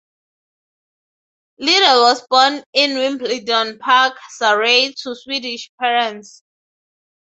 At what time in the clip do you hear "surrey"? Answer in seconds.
4.31-4.95